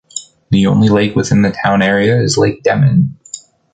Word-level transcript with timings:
The 0.49 0.65
only 0.65 0.89
lake 0.89 1.15
within 1.15 1.43
the 1.43 1.51
town 1.63 1.83
area 1.83 2.19
is 2.19 2.35
lake 2.35 2.63
Demmin. 2.63 3.17